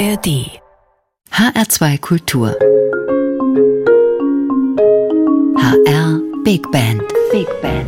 ARD 0.00 0.48
HR2 1.30 2.00
Kultur 2.00 2.56
HR 5.58 6.22
Big 6.42 6.62
Band 6.72 7.02
Big 7.30 7.46
Band 7.60 7.86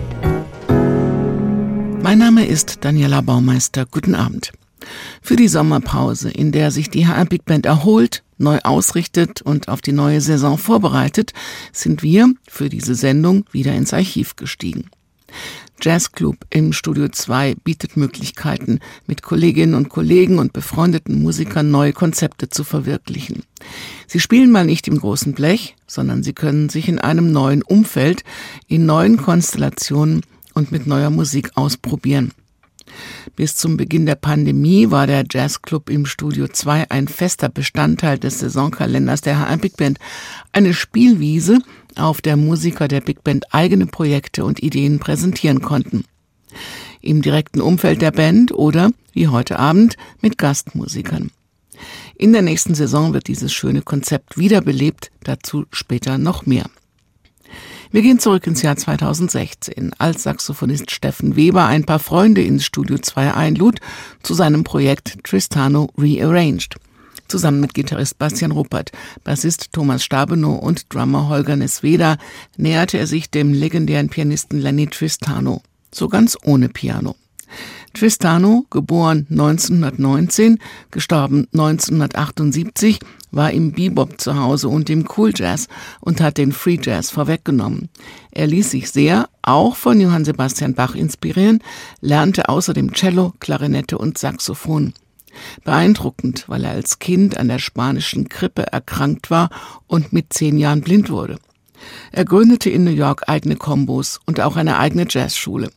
Mein 2.02 2.18
Name 2.18 2.44
ist 2.44 2.84
Daniela 2.84 3.22
Baumeister. 3.22 3.86
Guten 3.90 4.14
Abend. 4.14 4.52
Für 5.22 5.36
die 5.36 5.48
Sommerpause, 5.48 6.28
in 6.28 6.52
der 6.52 6.70
sich 6.70 6.90
die 6.90 7.06
HR 7.06 7.24
Big 7.24 7.46
Band 7.46 7.64
erholt, 7.64 8.22
neu 8.36 8.58
ausrichtet 8.62 9.40
und 9.40 9.68
auf 9.68 9.80
die 9.80 9.92
neue 9.92 10.20
Saison 10.20 10.58
vorbereitet, 10.58 11.32
sind 11.72 12.02
wir 12.02 12.30
für 12.46 12.68
diese 12.68 12.94
Sendung 12.94 13.46
wieder 13.52 13.72
ins 13.72 13.94
Archiv 13.94 14.36
gestiegen. 14.36 14.90
Jazzclub 15.82 16.36
im 16.50 16.72
Studio 16.72 17.08
2 17.08 17.56
bietet 17.64 17.96
Möglichkeiten, 17.96 18.78
mit 19.08 19.22
Kolleginnen 19.22 19.74
und 19.74 19.88
Kollegen 19.88 20.38
und 20.38 20.52
befreundeten 20.52 21.20
Musikern 21.20 21.72
neue 21.72 21.92
Konzepte 21.92 22.48
zu 22.48 22.62
verwirklichen. 22.62 23.42
Sie 24.06 24.20
spielen 24.20 24.52
mal 24.52 24.64
nicht 24.64 24.86
im 24.86 24.98
großen 24.98 25.32
Blech, 25.34 25.74
sondern 25.88 26.22
sie 26.22 26.34
können 26.34 26.68
sich 26.68 26.88
in 26.88 27.00
einem 27.00 27.32
neuen 27.32 27.62
Umfeld, 27.62 28.22
in 28.68 28.86
neuen 28.86 29.16
Konstellationen 29.16 30.22
und 30.54 30.70
mit 30.70 30.86
neuer 30.86 31.10
Musik 31.10 31.50
ausprobieren. 31.56 32.32
Bis 33.36 33.56
zum 33.56 33.76
Beginn 33.76 34.06
der 34.06 34.16
Pandemie 34.16 34.90
war 34.90 35.06
der 35.06 35.24
Jazzclub 35.28 35.88
im 35.90 36.06
Studio 36.06 36.48
2 36.48 36.90
ein 36.90 37.08
fester 37.08 37.48
Bestandteil 37.48 38.18
des 38.18 38.40
Saisonkalenders 38.40 39.22
der 39.22 39.38
HR 39.38 39.56
Big 39.56 39.76
Band, 39.76 39.98
eine 40.52 40.74
Spielwiese, 40.74 41.58
auf 41.96 42.20
der 42.20 42.36
Musiker 42.36 42.88
der 42.88 43.00
Big 43.00 43.24
Band 43.24 43.54
eigene 43.54 43.86
Projekte 43.86 44.44
und 44.44 44.62
Ideen 44.62 44.98
präsentieren 44.98 45.60
konnten. 45.60 46.04
Im 47.00 47.22
direkten 47.22 47.60
Umfeld 47.60 48.02
der 48.02 48.12
Band 48.12 48.52
oder, 48.52 48.90
wie 49.12 49.28
heute 49.28 49.58
Abend, 49.58 49.96
mit 50.20 50.38
Gastmusikern. 50.38 51.30
In 52.16 52.32
der 52.32 52.42
nächsten 52.42 52.74
Saison 52.74 53.12
wird 53.12 53.26
dieses 53.28 53.52
schöne 53.52 53.82
Konzept 53.82 54.38
wiederbelebt, 54.38 55.10
dazu 55.24 55.64
später 55.72 56.18
noch 56.18 56.46
mehr. 56.46 56.66
Wir 57.90 58.00
gehen 58.00 58.18
zurück 58.18 58.46
ins 58.46 58.62
Jahr 58.62 58.76
2016, 58.76 59.92
als 59.98 60.22
Saxophonist 60.22 60.90
Steffen 60.90 61.36
Weber 61.36 61.66
ein 61.66 61.84
paar 61.84 61.98
Freunde 61.98 62.42
ins 62.42 62.64
Studio 62.64 62.96
2 62.96 63.34
einlud 63.34 63.80
zu 64.22 64.32
seinem 64.32 64.64
Projekt 64.64 65.24
Tristano 65.24 65.90
Rearranged. 65.98 66.76
Zusammen 67.32 67.60
mit 67.60 67.72
Gitarrist 67.72 68.18
Bastian 68.18 68.50
Ruppert, 68.50 68.92
Bassist 69.24 69.72
Thomas 69.72 70.04
Stabenow 70.04 70.60
und 70.62 70.92
Drummer 70.92 71.30
Holger 71.30 71.56
Nesveda 71.56 72.18
näherte 72.58 72.98
er 72.98 73.06
sich 73.06 73.30
dem 73.30 73.54
legendären 73.54 74.10
Pianisten 74.10 74.60
Lenny 74.60 74.86
Tristano, 74.86 75.62
so 75.90 76.08
ganz 76.08 76.36
ohne 76.44 76.68
Piano. 76.68 77.16
Tristano, 77.94 78.66
geboren 78.68 79.26
1919, 79.30 80.58
gestorben 80.90 81.48
1978, 81.54 83.00
war 83.30 83.50
im 83.50 83.72
Bebop 83.72 84.20
zu 84.20 84.38
Hause 84.38 84.68
und 84.68 84.90
im 84.90 85.08
Cool 85.16 85.32
Jazz 85.34 85.68
und 86.00 86.20
hat 86.20 86.36
den 86.36 86.52
Free 86.52 86.78
Jazz 86.82 87.08
vorweggenommen. 87.08 87.88
Er 88.30 88.46
ließ 88.46 88.72
sich 88.72 88.90
sehr 88.90 89.30
auch 89.40 89.76
von 89.76 89.98
Johann 89.98 90.26
Sebastian 90.26 90.74
Bach 90.74 90.94
inspirieren, 90.94 91.62
lernte 92.02 92.50
außerdem 92.50 92.92
Cello, 92.92 93.32
Klarinette 93.40 93.96
und 93.96 94.18
Saxophon. 94.18 94.92
Beeindruckend, 95.64 96.44
weil 96.48 96.64
er 96.64 96.72
als 96.72 96.98
Kind 96.98 97.36
an 97.36 97.48
der 97.48 97.58
spanischen 97.58 98.28
Grippe 98.28 98.66
erkrankt 98.72 99.30
war 99.30 99.50
und 99.86 100.12
mit 100.12 100.32
zehn 100.32 100.58
Jahren 100.58 100.82
blind 100.82 101.10
wurde. 101.10 101.38
Er 102.12 102.24
gründete 102.24 102.70
in 102.70 102.84
New 102.84 102.90
York 102.90 103.24
eigene 103.28 103.56
Kombos 103.56 104.20
und 104.26 104.40
auch 104.40 104.56
eine 104.56 104.78
eigene 104.78 105.06
Jazzschule. 105.08 105.70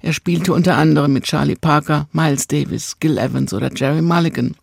Er 0.00 0.12
spielte 0.12 0.52
unter 0.52 0.76
anderem 0.76 1.12
mit 1.12 1.24
Charlie 1.24 1.56
Parker, 1.56 2.08
Miles 2.12 2.48
Davis, 2.48 2.98
Gil 3.00 3.18
Evans 3.18 3.52
oder 3.52 3.70
Jerry 3.74 4.02
Mulligan. 4.02 4.56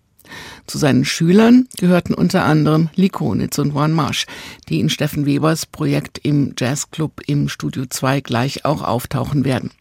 Zu 0.65 0.77
seinen 0.77 1.05
Schülern 1.05 1.67
gehörten 1.77 2.13
unter 2.13 2.45
anderem 2.45 2.89
Lee 2.95 3.09
Konitz 3.09 3.57
und 3.59 3.73
Juan 3.73 3.91
Marsch, 3.91 4.25
die 4.69 4.79
in 4.79 4.89
Steffen 4.89 5.25
Webers 5.25 5.65
Projekt 5.65 6.19
im 6.23 6.53
Jazzclub 6.57 7.21
im 7.27 7.49
Studio 7.49 7.85
2 7.87 8.21
gleich 8.21 8.65
auch 8.65 8.81
auftauchen 8.81 9.45
werden. 9.45 9.71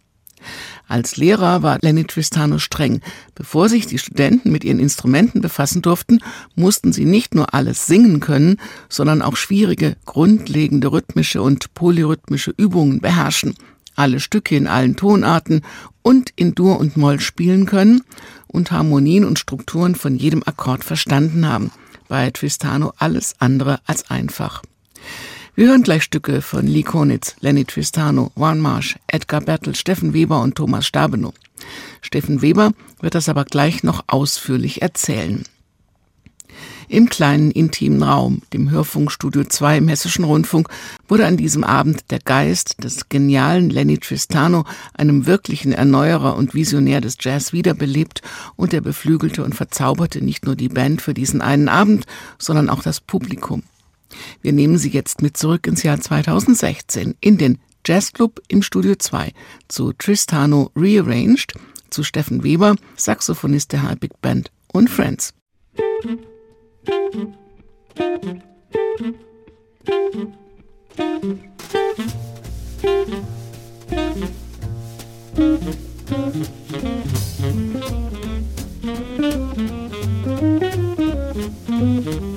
Als 0.89 1.17
Lehrer 1.17 1.63
war 1.63 1.79
Lenny 1.83 2.05
Tristano 2.05 2.59
streng. 2.59 3.01
Bevor 3.35 3.69
sich 3.69 3.87
die 3.87 3.99
Studenten 3.99 4.53
mit 4.53 4.65
ihren 4.65 4.79
Instrumenten 4.79 5.41
befassen 5.41 5.83
durften, 5.83 6.21
mussten 6.55 6.93
sie 6.93 7.05
nicht 7.05 7.35
nur 7.35 7.55
alles 7.55 7.87
singen 7.87 8.21
können, 8.21 8.59
sondern 8.89 9.23
auch 9.23 9.37
schwierige, 9.37 9.97
grundlegende 10.07 10.93
rhythmische 10.93 11.43
und 11.43 11.75
polyrhythmische 11.75 12.53
Übungen 12.57 13.01
beherrschen 13.01 13.55
alle 13.95 14.21
Stücke 14.21 14.57
in 14.57 14.67
allen 14.67 14.97
Tonarten 14.97 15.63
und 16.03 16.31
in 16.37 16.55
Dur 16.55 16.79
und 16.79 16.97
Moll 16.97 17.21
spielen 17.21 17.67
können 17.67 18.03
und 18.47 18.71
Harmonien 18.71 19.25
und 19.25 19.39
Strukturen 19.39 19.95
von 19.95 20.17
jedem 20.17 20.43
Akkord 20.45 20.85
verstanden 20.85 21.47
haben. 21.47 21.71
Bei 22.09 22.31
Tristano 22.31 22.93
alles 22.99 23.35
andere 23.39 23.81
als 23.87 24.11
einfach. 24.11 24.63
Wir 25.55 25.69
hören 25.69 25.83
gleich 25.83 26.05
Stücke 26.05 26.41
von 26.41 26.67
Lee 26.67 26.83
Konitz, 26.83 27.37
Lenny 27.41 27.67
Tristano, 27.67 28.33
Juan 28.37 28.59
Marsh, 28.59 28.97
Edgar 29.07 29.43
Bertel, 29.43 29.75
Steffen 29.75 30.15
Weber 30.15 30.41
und 30.41 30.55
Thomas 30.55 30.87
Stabenow. 30.87 31.35
Steffen 32.01 32.41
Weber 32.41 32.73
wird 33.03 33.15
das 33.15 33.29
aber 33.29 33.45
gleich 33.45 33.83
noch 33.83 34.05
ausführlich 34.07 34.81
erzählen. 34.81 35.45
Im 36.89 37.11
kleinen 37.11 37.51
intimen 37.51 38.03
Raum, 38.03 38.41
dem 38.55 38.71
Hörfunkstudio 38.71 39.45
2 39.45 39.77
im 39.77 39.89
Hessischen 39.89 40.25
Rundfunk, 40.25 40.71
wurde 41.07 41.27
an 41.27 41.37
diesem 41.37 41.65
Abend 41.65 42.11
der 42.11 42.21
Geist 42.21 42.83
des 42.83 43.11
genialen 43.11 43.69
Lenny 43.69 43.99
Tristano, 43.99 44.65
einem 44.95 45.27
wirklichen 45.27 45.73
Erneuerer 45.73 46.35
und 46.35 46.55
Visionär 46.55 47.03
des 47.03 47.19
Jazz, 47.21 47.53
wiederbelebt 47.53 48.23
und 48.57 48.73
er 48.73 48.81
beflügelte 48.81 49.45
und 49.45 49.55
verzauberte 49.55 50.25
nicht 50.25 50.47
nur 50.47 50.57
die 50.57 50.71
Band 50.71 51.03
für 51.03 51.13
diesen 51.13 51.43
einen 51.43 51.69
Abend, 51.69 52.07
sondern 52.39 52.71
auch 52.71 52.83
das 52.83 53.03
Publikum. 53.03 53.63
Wir 54.41 54.53
nehmen 54.53 54.79
Sie 54.79 54.91
jetzt 54.91 55.23
mit 55.23 55.37
zurück 55.37 55.67
ins 55.67 55.83
Jahr 55.83 56.01
2016 56.01 57.15
in 57.21 57.39
den 57.39 57.59
Jazzclub 57.87 58.41
im 58.49 58.63
Studio 58.63 58.95
2 58.97 59.33
zu 59.69 59.93
Tristano 59.93 60.71
Rearranged, 60.77 61.55
zu 61.91 62.03
Steffen 62.03 62.45
Weber, 62.45 62.77
Saxophonist 62.97 63.73
der 63.73 63.83
High 63.83 63.99
Big 63.99 64.21
Band 64.21 64.51
und 64.73 64.89
Friends. 64.89 65.35
Musik 81.69 82.32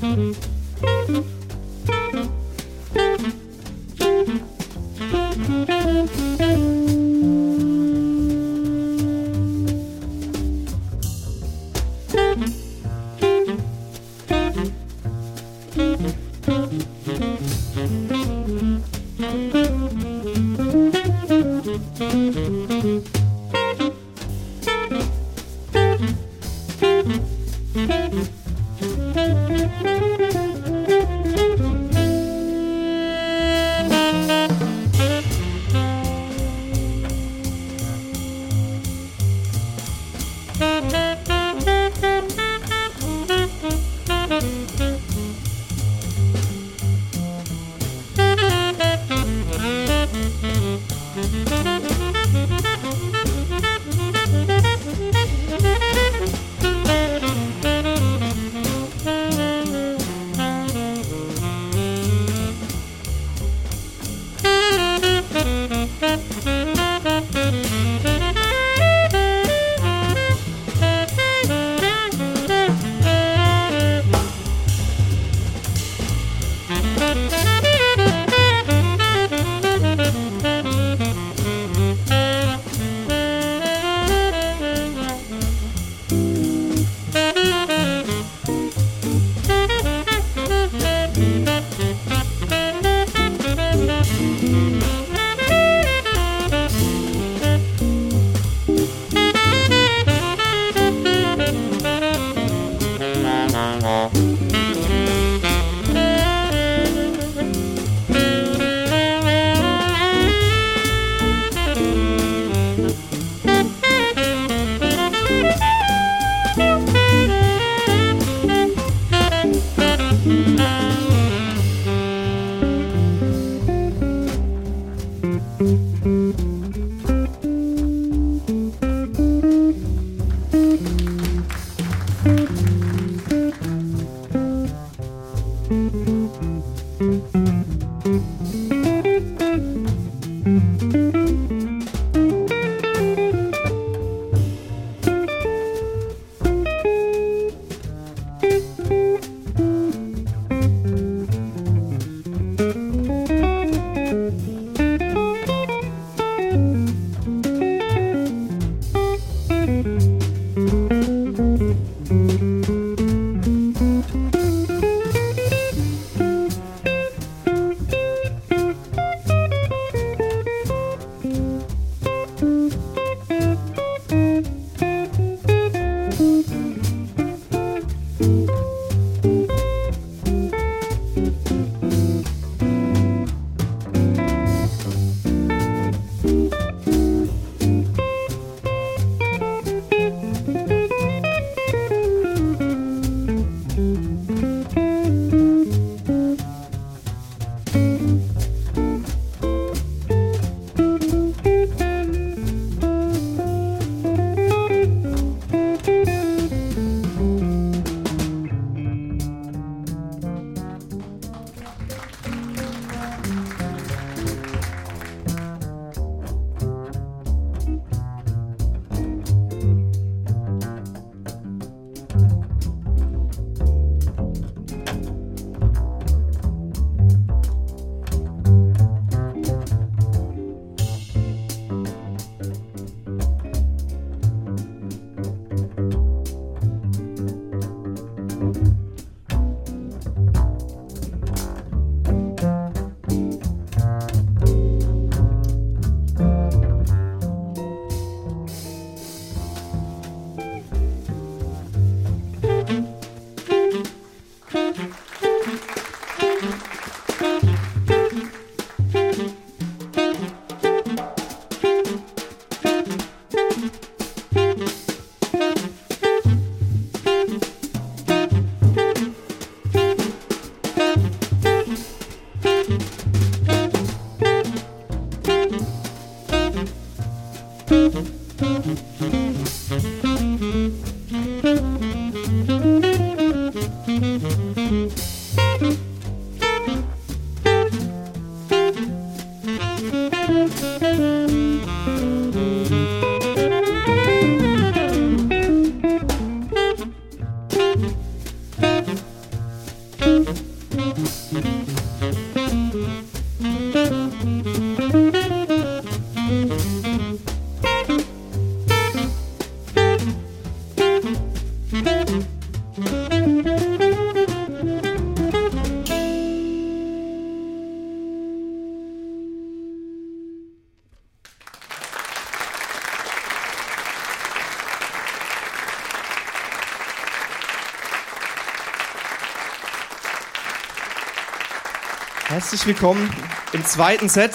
Herzlich 332.45 332.67
willkommen 332.67 333.09
im 333.53 333.65
zweiten 333.65 334.07
Set. 334.07 334.33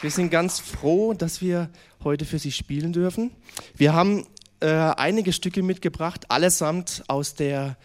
Wir 0.00 0.12
sind 0.12 0.30
ganz 0.30 0.60
froh, 0.60 1.12
dass 1.12 1.40
wir 1.40 1.70
heute 2.04 2.24
für 2.24 2.38
Sie 2.38 2.52
spielen 2.52 2.92
dürfen. 2.92 3.32
Wir 3.74 3.94
haben 3.94 4.28
äh, 4.60 4.68
einige 4.68 5.32
Stücke 5.32 5.64
mitgebracht, 5.64 6.30
allesamt 6.30 7.02
aus 7.08 7.34
der 7.34 7.76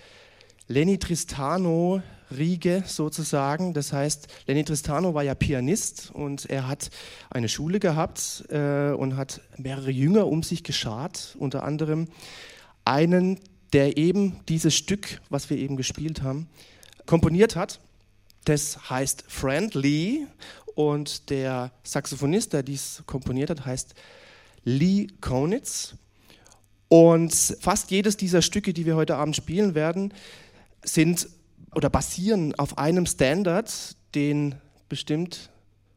Lenny 0.68 1.00
Tristano 1.00 2.04
Riege 2.30 2.84
sozusagen. 2.86 3.74
Das 3.74 3.94
heißt, 3.94 4.28
Lenny 4.46 4.64
Tristano 4.64 5.16
war 5.16 5.24
ja 5.24 5.34
Pianist 5.34 6.12
und 6.14 6.46
er 6.46 6.68
hat 6.68 6.92
eine 7.32 7.50
Schule 7.50 7.80
gehabt 7.80 8.44
äh, 8.50 8.92
und 8.92 9.18
hat 9.18 9.42
mehrere 9.58 9.90
Jünger 9.90 10.28
um 10.28 10.44
sich 10.44 10.64
geschart, 10.64 11.36
unter 11.40 11.64
anderem 11.64 12.10
einen, 12.86 13.40
der 13.74 13.98
eben 13.98 14.40
dieses 14.50 14.76
Stück, 14.76 15.20
was 15.32 15.50
wir 15.50 15.58
eben 15.58 15.78
gespielt 15.78 16.22
haben, 16.22 16.48
komponiert 17.08 17.56
hat. 17.56 17.80
Das 18.48 18.90
heißt 18.90 19.26
Friendly 19.28 20.26
und 20.74 21.30
der 21.30 21.74
Saxophonist, 21.84 22.54
der 22.54 22.64
dies 22.64 23.04
komponiert 23.06 23.50
hat, 23.50 23.66
heißt 23.66 23.94
Lee 24.64 25.08
Konitz. 25.20 25.96
Und 26.88 27.34
fast 27.60 27.92
jedes 27.92 28.16
dieser 28.16 28.42
Stücke, 28.42 28.72
die 28.72 28.86
wir 28.86 28.96
heute 28.96 29.18
Abend 29.18 29.36
spielen 29.36 29.76
werden, 29.76 30.14
sind 30.82 31.28
oder 31.76 31.90
basieren 31.90 32.56
auf 32.56 32.78
einem 32.78 33.06
Standard, 33.06 33.98
den 34.16 34.56
bestimmt 34.88 35.50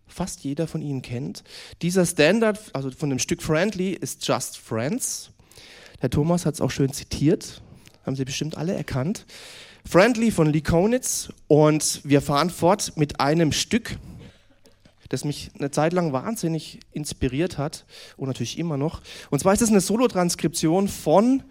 fast 0.08 0.40
jeder 0.40 0.66
von 0.66 0.82
Ihnen 0.82 1.02
kennt. 1.02 1.44
Dieser 1.82 2.04
Standard, 2.04 2.58
also 2.72 2.90
von 2.90 3.10
dem 3.10 3.20
Stück 3.20 3.42
Friendly, 3.42 3.92
ist 3.92 4.26
Just 4.26 4.58
Friends. 4.58 5.30
Der 6.02 6.10
Thomas 6.10 6.46
hat 6.46 6.54
es 6.54 6.60
auch 6.60 6.72
schön 6.72 6.92
zitiert, 6.92 7.62
haben 8.04 8.16
Sie 8.16 8.24
bestimmt 8.24 8.56
alle 8.56 8.74
erkannt. 8.74 9.24
Friendly 9.90 10.30
von 10.30 10.46
Lee 10.46 10.60
Konitz 10.60 11.30
und 11.48 12.00
wir 12.04 12.22
fahren 12.22 12.48
fort 12.48 12.92
mit 12.94 13.18
einem 13.18 13.50
Stück, 13.50 13.98
das 15.08 15.24
mich 15.24 15.50
eine 15.58 15.72
Zeit 15.72 15.92
lang 15.92 16.12
wahnsinnig 16.12 16.78
inspiriert 16.92 17.58
hat 17.58 17.86
und 18.16 18.28
natürlich 18.28 18.56
immer 18.56 18.76
noch. 18.76 19.02
Und 19.30 19.40
zwar 19.40 19.52
ist 19.52 19.62
es 19.62 19.70
eine 19.70 19.80
Solotranskription 19.80 20.86
von 20.86 21.42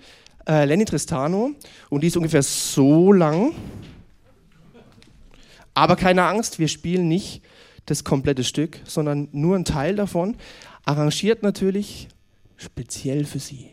äh, 0.48 0.64
Lenny 0.64 0.86
Tristano 0.86 1.52
und 1.90 2.02
die 2.02 2.08
ist 2.08 2.16
ungefähr 2.16 2.42
so 2.42 3.12
lang. 3.12 3.52
Aber 5.74 5.98
keine 5.98 6.24
Angst, 6.24 6.60
wir 6.60 6.70
spielen 6.70 7.10
nicht 7.10 7.42
das 7.88 8.06
komplette 8.06 8.46
Stück, 8.46 8.80
sondern 8.86 9.28
nur 9.34 9.56
einen 9.56 9.66
Teil 9.66 9.98
davon, 9.98 10.38
arrangiert 10.86 11.44
natürlich 11.44 12.08
speziell 12.56 13.26
für 13.26 13.40
Sie. 13.40 13.72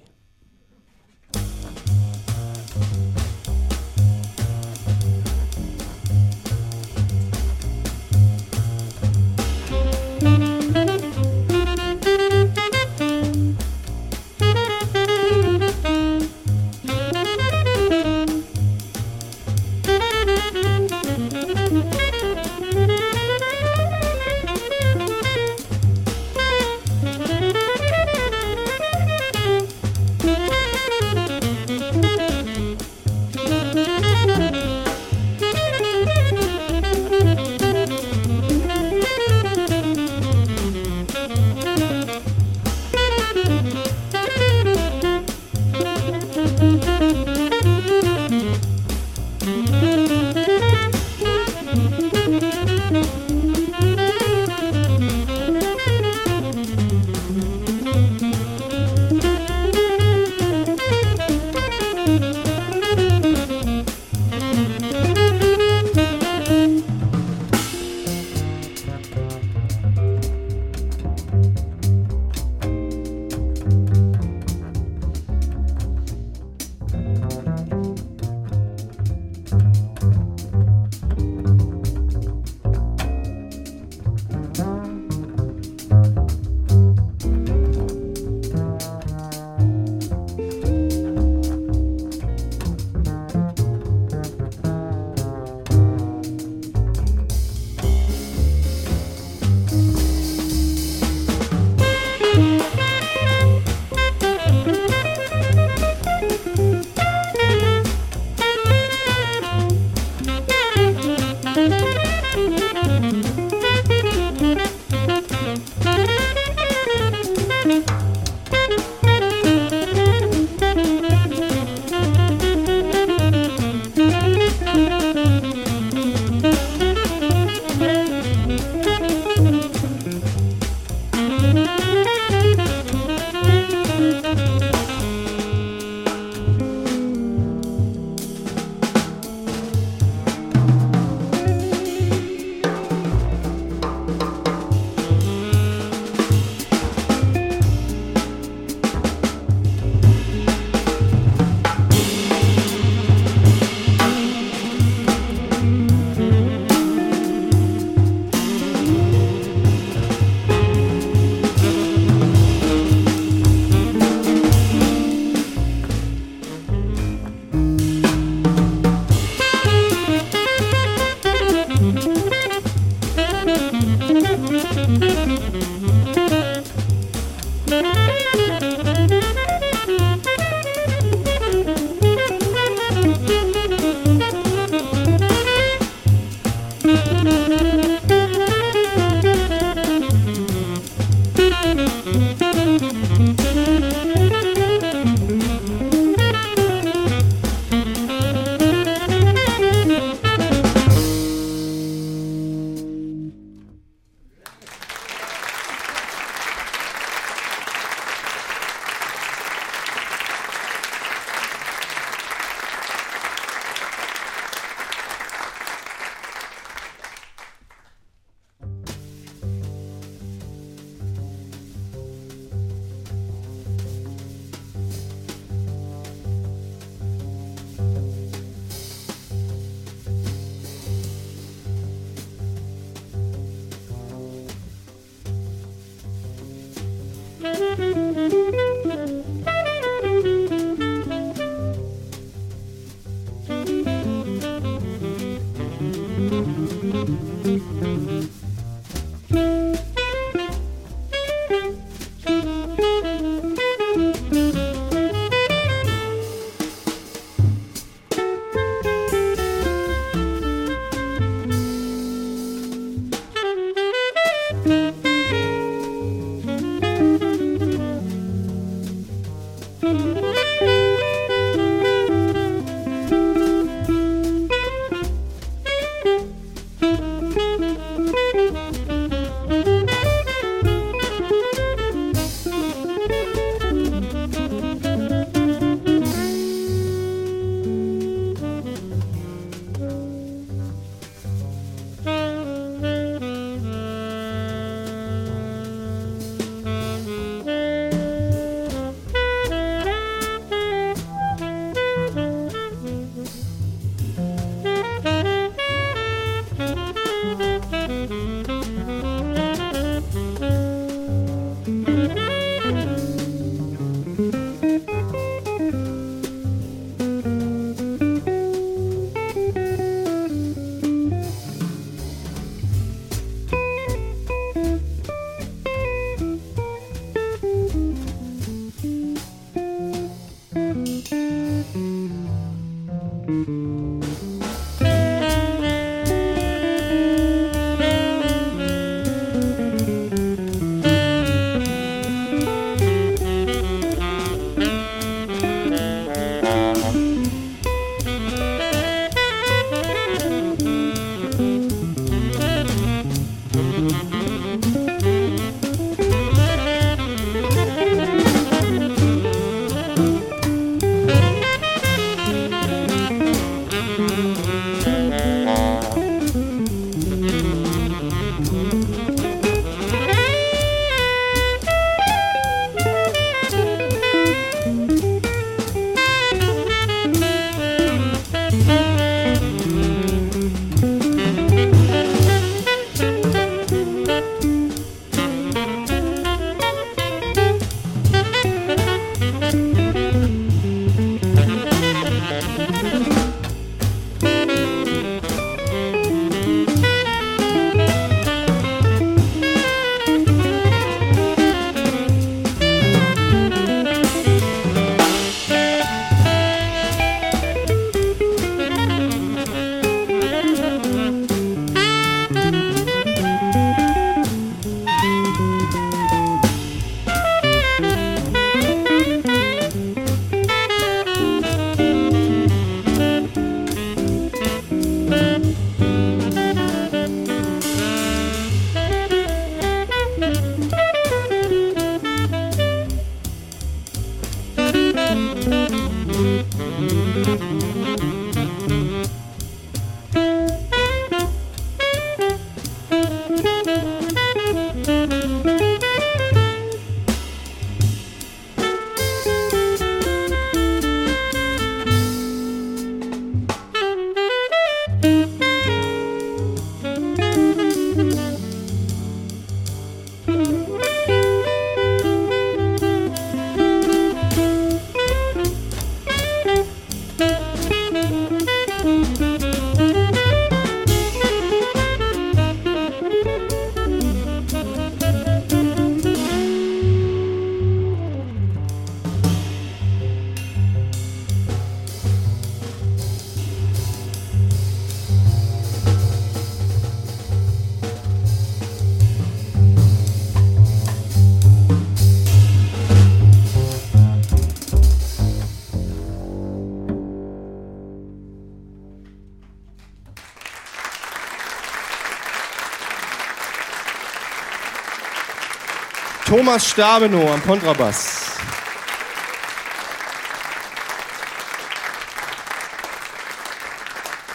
Thomas 506.37 506.69
Stabenow 506.69 507.31
am 507.31 507.43
Kontrabass. 507.43 508.37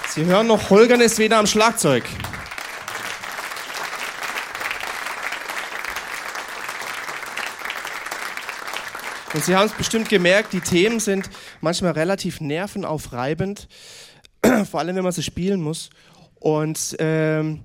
Sie 0.10 0.26
hören 0.26 0.48
noch 0.48 0.72
Holger 0.72 0.98
Nesweder 0.98 1.38
am 1.38 1.46
Schlagzeug. 1.46 2.04
Und 9.36 9.46
Sie 9.46 9.56
haben 9.56 9.68
es 9.68 9.74
bestimmt 9.74 10.10
gemerkt, 10.10 10.54
die 10.54 10.62
Themen 10.62 11.00
sind 11.00 11.30
manchmal 11.62 11.92
relativ 11.92 12.42
nervenaufreibend, 12.42 13.68
vor 14.72 14.80
allem 14.80 14.96
wenn 14.96 15.04
man 15.04 15.12
sie 15.12 15.22
spielen 15.22 15.62
muss. 15.62 15.92
Und 16.40 16.96
ähm, 16.98 17.64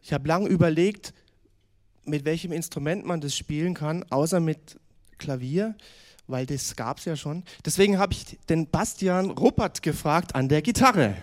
ich 0.00 0.14
habe 0.14 0.26
lange 0.26 0.48
überlegt, 0.48 1.12
mit 2.08 2.24
welchem 2.24 2.52
Instrument 2.52 3.04
man 3.04 3.20
das 3.20 3.36
spielen 3.36 3.74
kann, 3.74 4.04
außer 4.10 4.40
mit 4.40 4.78
Klavier, 5.18 5.76
weil 6.26 6.46
das 6.46 6.76
gab 6.76 6.98
es 6.98 7.04
ja 7.04 7.16
schon. 7.16 7.44
Deswegen 7.64 7.98
habe 7.98 8.12
ich 8.12 8.38
den 8.48 8.68
Bastian 8.68 9.30
Ruppert 9.30 9.82
gefragt 9.82 10.34
an 10.34 10.48
der 10.48 10.62
Gitarre. 10.62 11.14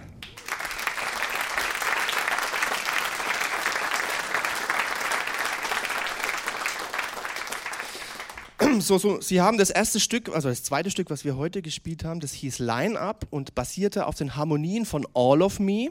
So, 8.79 8.97
so, 8.97 9.21
Sie 9.21 9.41
haben 9.41 9.57
das 9.57 9.69
erste 9.69 9.99
Stück, 9.99 10.29
also 10.29 10.49
das 10.49 10.63
zweite 10.63 10.91
Stück, 10.91 11.09
was 11.09 11.23
wir 11.23 11.37
heute 11.37 11.61
gespielt 11.61 12.03
haben, 12.03 12.19
das 12.19 12.33
hieß 12.33 12.59
Line 12.59 12.99
Up 12.99 13.25
und 13.29 13.55
basierte 13.55 14.05
auf 14.05 14.15
den 14.15 14.35
Harmonien 14.35 14.85
von 14.85 15.07
All 15.13 15.41
of 15.41 15.59
Me 15.59 15.89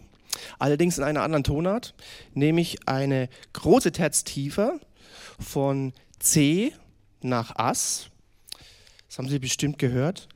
allerdings 0.58 0.98
in 0.98 1.04
einer 1.04 1.22
anderen 1.22 1.44
Tonart, 1.44 1.94
nämlich 2.34 2.88
eine 2.88 3.28
große 3.52 3.92
Terz 3.92 4.24
tiefer 4.24 4.80
von 5.38 5.92
C 6.18 6.72
nach 7.20 7.56
Ass. 7.56 8.10
Das 9.08 9.18
haben 9.18 9.28
Sie 9.28 9.38
bestimmt 9.38 9.78
gehört. 9.78 10.28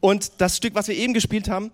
Und 0.00 0.32
das 0.38 0.56
Stück, 0.56 0.74
was 0.74 0.88
wir 0.88 0.96
eben 0.96 1.14
gespielt 1.14 1.48
haben, 1.48 1.70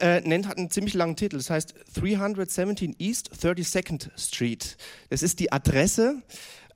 äh, 0.00 0.20
nennt, 0.20 0.48
hat 0.48 0.58
einen 0.58 0.70
ziemlich 0.70 0.94
langen 0.94 1.16
Titel. 1.16 1.36
Das 1.36 1.50
heißt 1.50 1.74
317 1.94 2.96
East 2.98 3.30
32nd 3.32 4.10
Street. 4.18 4.76
Das 5.10 5.22
ist 5.22 5.38
die 5.38 5.52
Adresse 5.52 6.22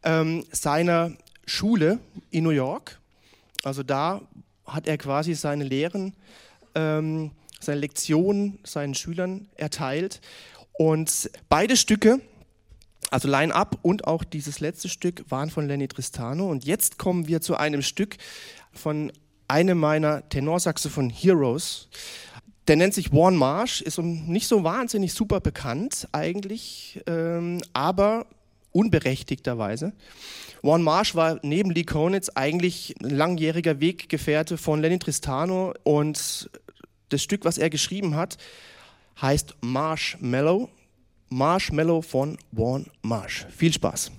ähm, 0.02 0.44
seiner 0.52 1.12
Schule 1.46 1.98
in 2.30 2.44
New 2.44 2.50
York. 2.50 3.00
Also 3.64 3.82
da 3.82 4.22
hat 4.66 4.86
er 4.86 4.98
quasi 4.98 5.34
seine 5.34 5.64
Lehren 5.64 6.14
ähm, 6.74 7.32
seine 7.60 7.80
Lektionen 7.80 8.58
seinen 8.64 8.94
Schülern 8.94 9.48
erteilt. 9.56 10.20
Und 10.72 11.30
beide 11.48 11.76
Stücke, 11.76 12.20
also 13.10 13.28
Line 13.28 13.54
Up 13.54 13.78
und 13.82 14.06
auch 14.06 14.24
dieses 14.24 14.60
letzte 14.60 14.88
Stück, 14.88 15.24
waren 15.28 15.50
von 15.50 15.66
Lenny 15.66 15.88
Tristano. 15.88 16.50
Und 16.50 16.64
jetzt 16.64 16.98
kommen 16.98 17.26
wir 17.26 17.40
zu 17.40 17.56
einem 17.56 17.82
Stück 17.82 18.16
von 18.72 19.12
einem 19.48 19.78
meiner 19.78 20.28
Tenorsaxophon 20.28 21.10
Heroes. 21.10 21.88
Der 22.68 22.76
nennt 22.76 22.94
sich 22.94 23.12
Warren 23.12 23.36
Marsh, 23.36 23.80
ist 23.80 23.98
nicht 23.98 24.46
so 24.46 24.62
wahnsinnig 24.62 25.14
super 25.14 25.40
bekannt 25.40 26.06
eigentlich, 26.12 27.00
ähm, 27.06 27.62
aber 27.72 28.26
unberechtigterweise. 28.72 29.94
Warren 30.62 30.82
Marsh 30.82 31.14
war 31.14 31.38
neben 31.42 31.70
Lee 31.70 31.84
Konitz 31.84 32.28
eigentlich 32.34 32.94
ein 33.02 33.10
langjähriger 33.10 33.80
Weggefährte 33.80 34.58
von 34.58 34.82
Lenny 34.82 34.98
Tristano 34.98 35.72
und 35.84 36.50
das 37.08 37.22
Stück, 37.22 37.44
was 37.44 37.58
er 37.58 37.70
geschrieben 37.70 38.14
hat, 38.14 38.38
heißt 39.20 39.54
Marshmallow. 39.60 40.68
Marshmallow 41.30 42.00
von 42.02 42.38
Warren 42.52 42.86
Marsh. 43.02 43.46
Viel 43.54 43.72
Spaß. 43.72 44.10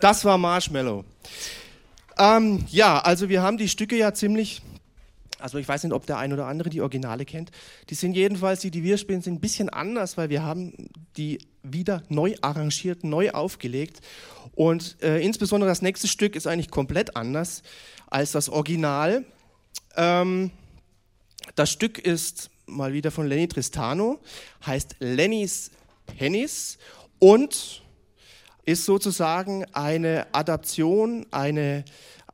Das 0.00 0.24
war 0.24 0.38
Marshmallow. 0.38 1.04
Ähm, 2.18 2.64
ja, 2.68 2.98
also 2.98 3.28
wir 3.28 3.42
haben 3.42 3.58
die 3.58 3.68
Stücke 3.68 3.96
ja 3.96 4.12
ziemlich, 4.12 4.62
also 5.38 5.58
ich 5.58 5.68
weiß 5.68 5.84
nicht, 5.84 5.92
ob 5.92 6.06
der 6.06 6.18
ein 6.18 6.32
oder 6.32 6.46
andere 6.46 6.68
die 6.68 6.80
Originale 6.80 7.24
kennt. 7.24 7.50
Die 7.90 7.94
sind 7.94 8.14
jedenfalls, 8.14 8.60
die, 8.60 8.70
die 8.70 8.82
wir 8.82 8.98
spielen, 8.98 9.22
sind 9.22 9.34
ein 9.34 9.40
bisschen 9.40 9.68
anders, 9.68 10.16
weil 10.16 10.30
wir 10.30 10.42
haben 10.42 10.90
die 11.16 11.38
wieder 11.62 12.02
neu 12.08 12.34
arrangiert, 12.40 13.04
neu 13.04 13.30
aufgelegt. 13.30 14.00
Und 14.54 14.96
äh, 15.02 15.20
insbesondere 15.24 15.70
das 15.70 15.82
nächste 15.82 16.08
Stück 16.08 16.34
ist 16.34 16.46
eigentlich 16.46 16.70
komplett 16.70 17.16
anders 17.16 17.62
als 18.08 18.32
das 18.32 18.48
Original. 18.48 19.24
Ähm, 19.96 20.50
das 21.54 21.70
Stück 21.70 21.98
ist 21.98 22.50
mal 22.66 22.92
wieder 22.92 23.10
von 23.10 23.26
Lenny 23.26 23.48
Tristano, 23.48 24.20
heißt 24.66 24.96
Lenny's 24.98 25.70
Pennies 26.06 26.78
und 27.18 27.82
ist 28.68 28.84
sozusagen 28.84 29.64
eine 29.72 30.26
Adaption, 30.32 31.24
eine, 31.30 31.86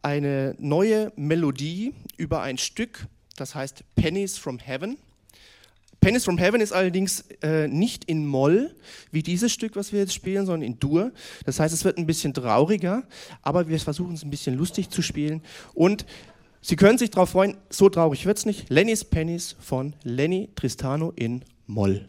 eine 0.02 0.56
neue 0.58 1.12
Melodie 1.14 1.94
über 2.16 2.42
ein 2.42 2.58
Stück, 2.58 3.06
das 3.36 3.54
heißt 3.54 3.84
Pennies 3.94 4.36
from 4.36 4.58
Heaven. 4.58 4.96
Pennies 6.00 6.24
from 6.24 6.36
Heaven 6.36 6.60
ist 6.60 6.72
allerdings 6.72 7.24
äh, 7.40 7.68
nicht 7.68 8.06
in 8.06 8.26
Moll, 8.26 8.74
wie 9.12 9.22
dieses 9.22 9.52
Stück, 9.52 9.76
was 9.76 9.92
wir 9.92 10.00
jetzt 10.00 10.12
spielen, 10.12 10.44
sondern 10.44 10.68
in 10.68 10.80
Dur. 10.80 11.12
Das 11.46 11.60
heißt, 11.60 11.72
es 11.72 11.84
wird 11.84 11.98
ein 11.98 12.06
bisschen 12.06 12.34
trauriger, 12.34 13.04
aber 13.42 13.68
wir 13.68 13.78
versuchen 13.78 14.14
es 14.14 14.24
ein 14.24 14.30
bisschen 14.30 14.56
lustig 14.56 14.90
zu 14.90 15.02
spielen. 15.02 15.40
Und 15.72 16.04
Sie 16.60 16.74
können 16.74 16.98
sich 16.98 17.10
darauf 17.10 17.30
freuen, 17.30 17.58
so 17.70 17.90
traurig 17.90 18.26
wird 18.26 18.38
es 18.38 18.46
nicht. 18.46 18.70
Lenny's 18.70 19.04
Pennies 19.04 19.54
von 19.60 19.94
Lenny 20.02 20.48
Tristano 20.56 21.12
in 21.14 21.44
Moll. 21.66 22.08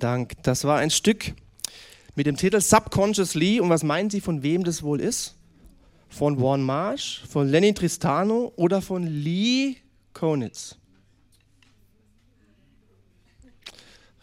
Dank. 0.00 0.32
Das 0.42 0.64
war 0.64 0.78
ein 0.78 0.90
Stück 0.90 1.34
mit 2.16 2.26
dem 2.26 2.36
Titel 2.36 2.60
Subconsciously. 2.60 3.60
Und 3.60 3.70
was 3.70 3.84
meinen 3.84 4.10
Sie, 4.10 4.20
von 4.20 4.42
wem 4.42 4.64
das 4.64 4.82
wohl 4.82 5.00
ist? 5.00 5.36
Von 6.08 6.40
Warren 6.40 6.62
Marsh, 6.62 7.22
von 7.30 7.48
Lenny 7.48 7.72
Tristano 7.72 8.52
oder 8.56 8.82
von 8.82 9.06
Lee 9.06 9.76
Konitz? 10.12 10.76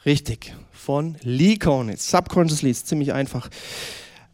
Richtig, 0.05 0.53
von 0.71 1.15
Lee 1.21 1.57
Konitz. 1.57 2.09
Subconsciously 2.09 2.71
ist 2.71 2.88
ziemlich 2.88 3.13
einfach. 3.13 3.49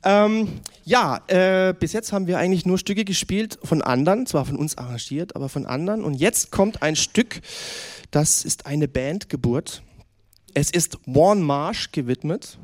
Ähm, 0.03 0.59
ja, 0.83 1.21
äh, 1.27 1.73
bis 1.73 1.93
jetzt 1.93 2.11
haben 2.11 2.27
wir 2.27 2.37
eigentlich 2.37 2.65
nur 2.65 2.77
Stücke 2.77 3.05
gespielt 3.05 3.57
von 3.63 3.81
anderen, 3.81 4.25
zwar 4.25 4.45
von 4.45 4.57
uns 4.57 4.77
arrangiert, 4.77 5.35
aber 5.35 5.47
von 5.47 5.65
anderen. 5.65 6.03
Und 6.03 6.15
jetzt 6.15 6.51
kommt 6.51 6.81
ein 6.81 6.95
Stück, 6.95 7.41
das 8.11 8.43
ist 8.43 8.65
eine 8.65 8.87
Bandgeburt. 8.87 9.81
Es 10.53 10.69
ist 10.69 10.99
Warren 11.05 11.41
Marsh 11.41 11.91
gewidmet. 11.91 12.59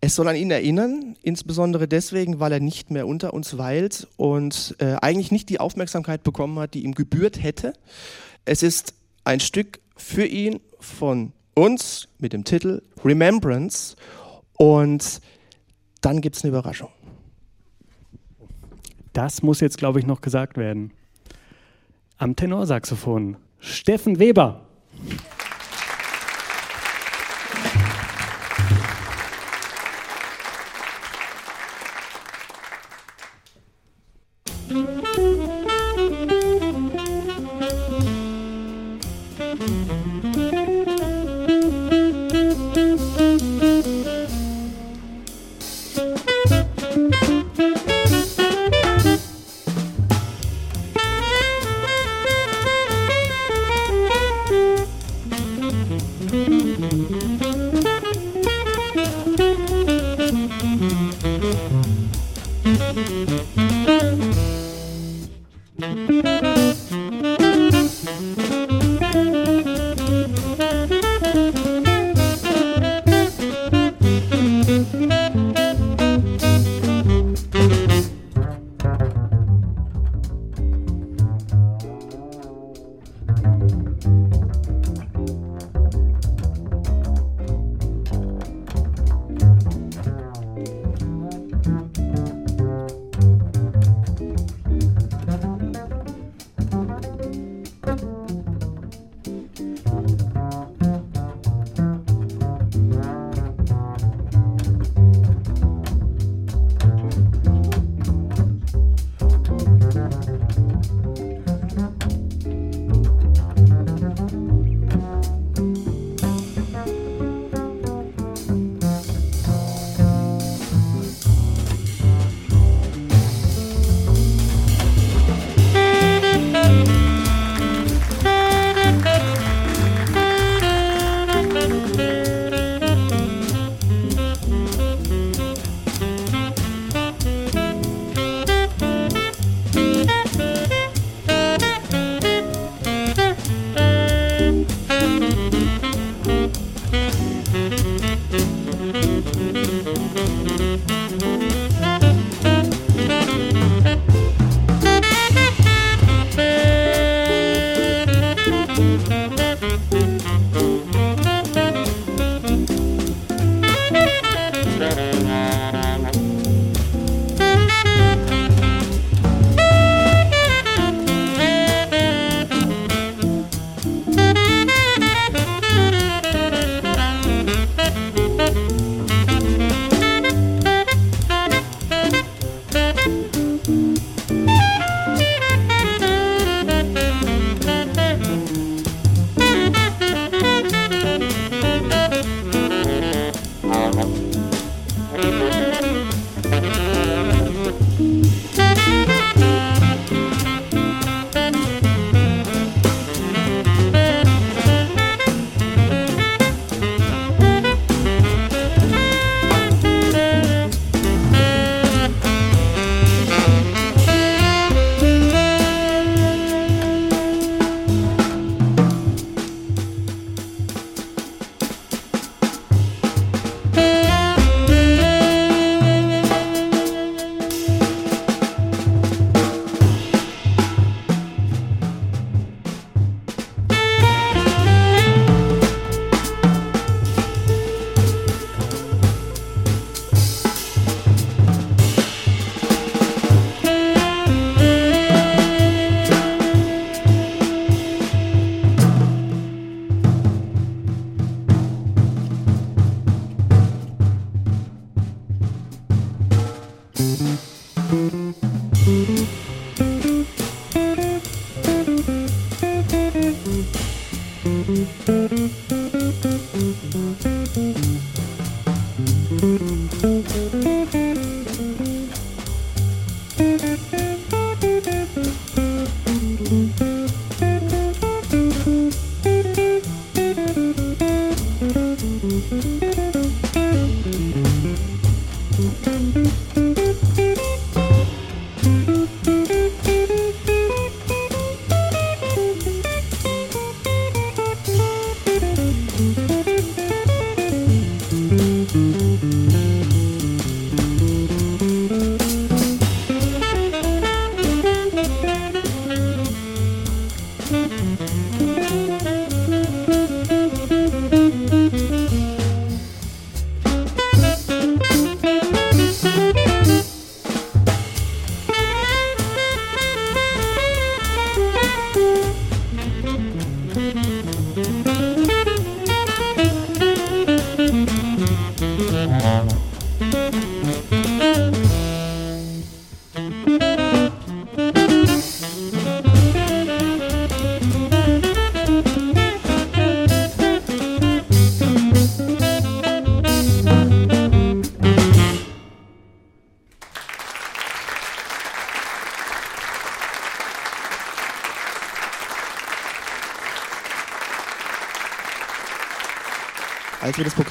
Es 0.00 0.14
soll 0.14 0.28
an 0.28 0.36
ihn 0.36 0.52
erinnern, 0.52 1.16
insbesondere 1.22 1.88
deswegen, 1.88 2.38
weil 2.38 2.52
er 2.52 2.60
nicht 2.60 2.90
mehr 2.90 3.08
unter 3.08 3.34
uns 3.34 3.58
weilt 3.58 4.06
und 4.16 4.76
äh, 4.78 4.94
eigentlich 5.02 5.32
nicht 5.32 5.48
die 5.48 5.58
Aufmerksamkeit 5.58 6.22
bekommen 6.22 6.56
hat, 6.60 6.74
die 6.74 6.84
ihm 6.84 6.94
gebührt 6.94 7.42
hätte. 7.42 7.72
Es 8.44 8.62
ist 8.62 8.94
ein 9.24 9.40
Stück 9.40 9.80
für 9.96 10.24
ihn 10.24 10.60
von 10.78 11.32
uns 11.54 12.06
mit 12.18 12.32
dem 12.32 12.44
Titel 12.44 12.82
Remembrance 13.04 13.96
und 14.56 15.20
dann 16.00 16.20
gibt 16.20 16.36
es 16.36 16.44
eine 16.44 16.50
Überraschung. 16.50 16.90
Das 19.12 19.42
muss 19.42 19.58
jetzt, 19.58 19.78
glaube 19.78 19.98
ich, 19.98 20.06
noch 20.06 20.20
gesagt 20.20 20.56
werden. 20.56 20.92
Am 22.18 22.36
Tenorsaxophon 22.36 23.36
Steffen 23.58 24.20
Weber. 24.20 24.64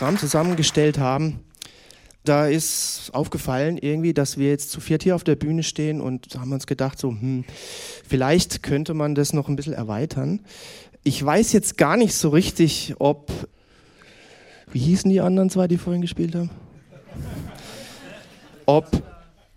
Programm 0.08 0.20
zusammengestellt 0.20 1.00
haben, 1.00 1.42
da 2.24 2.48
ist 2.48 3.10
aufgefallen 3.12 3.78
irgendwie, 3.78 4.14
dass 4.14 4.38
wir 4.38 4.48
jetzt 4.48 4.72
zu 4.72 4.80
viert 4.80 5.04
hier 5.04 5.16
auf 5.16 5.26
der 5.26 5.36
Bühne 5.36 5.64
stehen 5.64 6.00
und 6.00 6.34
haben 6.40 6.54
uns 6.54 6.66
gedacht, 6.66 6.98
so, 6.98 7.10
hm, 7.10 7.44
vielleicht 8.08 8.64
könnte 8.64 8.94
man 8.94 9.16
das 9.16 9.34
noch 9.34 9.50
ein 9.50 9.58
bisschen 9.58 9.74
erweitern. 9.74 10.40
Ich 11.04 11.22
weiß 11.22 11.52
jetzt 11.52 11.78
gar 11.78 11.98
nicht 11.98 12.16
so 12.16 12.30
richtig, 12.30 12.96
ob, 13.00 13.34
wie 14.72 14.80
hießen 14.80 15.10
die 15.10 15.20
anderen 15.20 15.50
zwei, 15.50 15.68
die 15.68 15.78
vorhin 15.78 16.02
gespielt 16.02 16.36
haben? 16.36 16.52
Ob, 18.66 18.90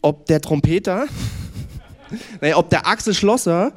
ob 0.03 0.27
der 0.27 0.41
Trompeter, 0.41 1.07
nee, 2.41 2.55
ob 2.55 2.71
der 2.71 2.89
Axel 2.89 3.15
Schlosser 3.15 3.73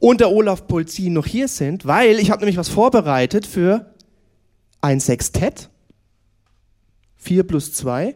und 0.00 0.20
der 0.20 0.30
Olaf 0.30 0.66
Polzin 0.66 1.12
noch 1.12 1.26
hier 1.26 1.48
sind, 1.48 1.84
weil 1.84 2.18
ich 2.18 2.30
habe 2.30 2.40
nämlich 2.40 2.56
was 2.56 2.70
vorbereitet 2.70 3.46
für 3.46 3.92
ein 4.80 4.98
Sextett, 4.98 5.68
vier 7.26 7.42
plus 7.42 7.72
zwei. 7.72 8.14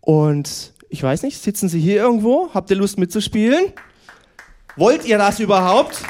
Und 0.00 0.74
ich 0.90 1.02
weiß 1.02 1.22
nicht, 1.22 1.42
sitzen 1.42 1.68
Sie 1.68 1.80
hier 1.80 1.96
irgendwo? 1.96 2.50
Habt 2.52 2.70
ihr 2.70 2.76
Lust 2.76 2.98
mitzuspielen? 2.98 3.72
Wollt 4.76 5.04
ihr 5.06 5.18
das 5.18 5.40
überhaupt? 5.40 5.98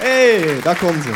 hey, 0.00 0.60
da 0.62 0.74
kommen 0.74 1.00
Sie. 1.02 1.12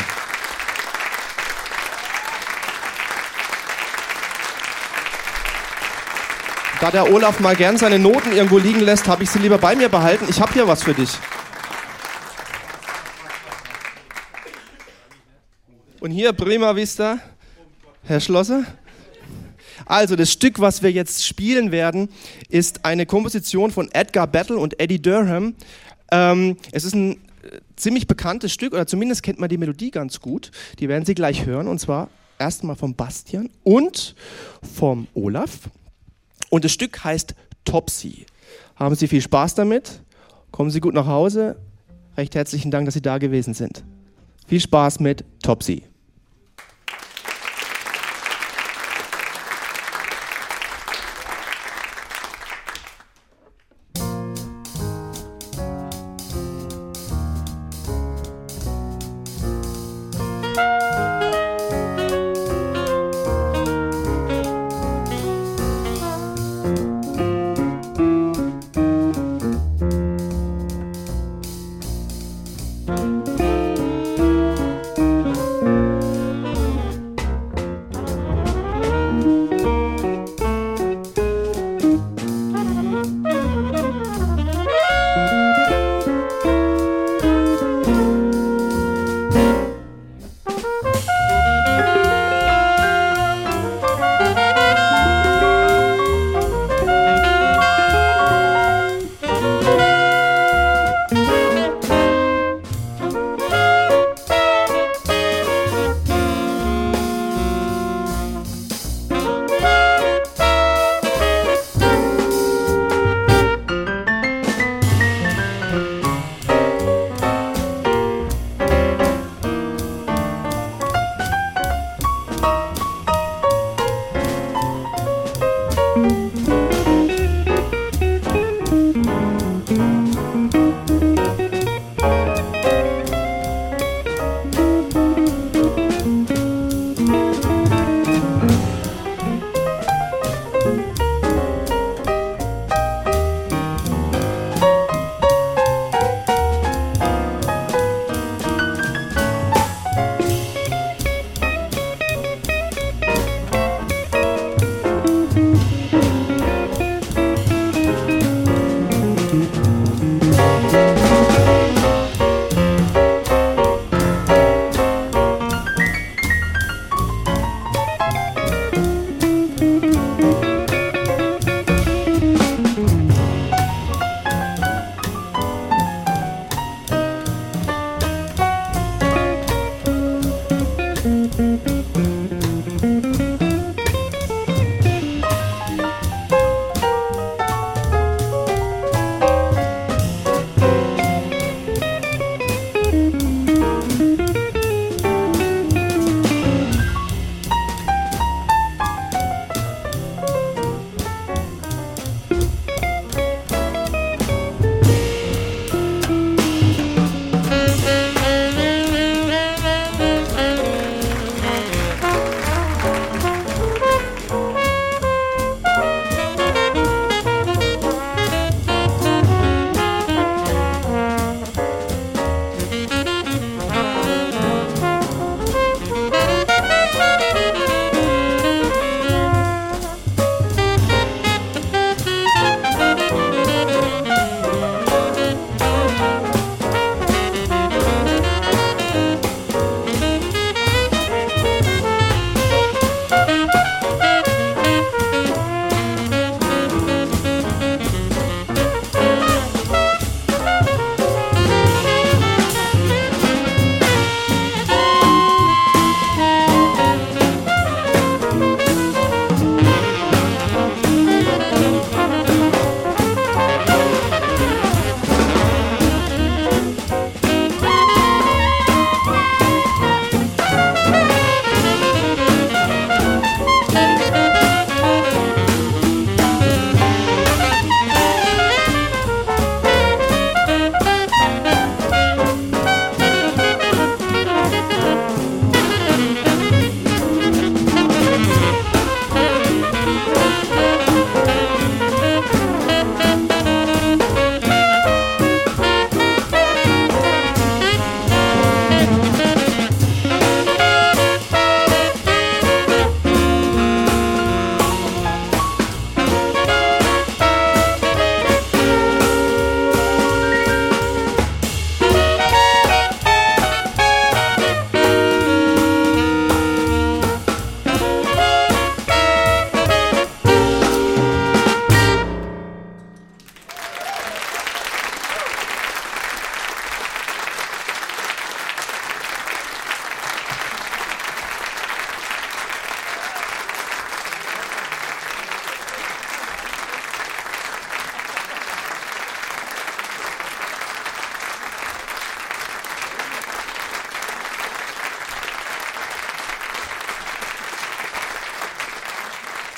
Da 6.80 6.90
der 6.90 7.10
Olaf 7.10 7.40
mal 7.40 7.56
gern 7.56 7.78
seine 7.78 7.98
Noten 7.98 8.32
irgendwo 8.32 8.58
liegen 8.58 8.80
lässt, 8.80 9.08
habe 9.08 9.22
ich 9.22 9.30
sie 9.30 9.38
lieber 9.38 9.58
bei 9.58 9.74
mir 9.74 9.88
behalten. 9.88 10.26
Ich 10.28 10.40
habe 10.40 10.52
hier 10.52 10.68
was 10.68 10.82
für 10.82 10.92
dich. 10.92 11.10
Und 16.04 16.10
hier 16.10 16.34
Prima 16.34 16.76
Vista, 16.76 17.18
Herr 18.02 18.20
Schlosser. 18.20 18.64
Also 19.86 20.16
das 20.16 20.30
Stück, 20.30 20.60
was 20.60 20.82
wir 20.82 20.92
jetzt 20.92 21.24
spielen 21.24 21.72
werden, 21.72 22.10
ist 22.50 22.84
eine 22.84 23.06
Komposition 23.06 23.70
von 23.70 23.90
Edgar 23.90 24.26
Battle 24.26 24.58
und 24.58 24.78
Eddie 24.78 25.00
Durham. 25.00 25.54
Ähm, 26.12 26.58
es 26.72 26.84
ist 26.84 26.94
ein 26.94 27.12
äh, 27.12 27.16
ziemlich 27.76 28.06
bekanntes 28.06 28.52
Stück, 28.52 28.74
oder 28.74 28.86
zumindest 28.86 29.22
kennt 29.22 29.40
man 29.40 29.48
die 29.48 29.56
Melodie 29.56 29.90
ganz 29.90 30.20
gut. 30.20 30.50
Die 30.78 30.90
werden 30.90 31.06
Sie 31.06 31.14
gleich 31.14 31.46
hören, 31.46 31.68
und 31.68 31.78
zwar 31.78 32.10
erstmal 32.38 32.76
vom 32.76 32.94
Bastian 32.94 33.48
und 33.62 34.14
vom 34.74 35.06
Olaf. 35.14 35.70
Und 36.50 36.66
das 36.66 36.72
Stück 36.72 37.02
heißt 37.02 37.34
Topsy. 37.64 38.26
Haben 38.76 38.94
Sie 38.94 39.08
viel 39.08 39.22
Spaß 39.22 39.54
damit? 39.54 40.02
Kommen 40.50 40.68
Sie 40.68 40.80
gut 40.80 40.92
nach 40.92 41.06
Hause. 41.06 41.56
Recht 42.18 42.34
herzlichen 42.34 42.70
Dank, 42.70 42.84
dass 42.84 42.92
Sie 42.92 43.00
da 43.00 43.16
gewesen 43.16 43.54
sind. 43.54 43.82
Viel 44.46 44.60
Spaß 44.60 45.00
mit 45.00 45.24
Topsy. 45.42 45.84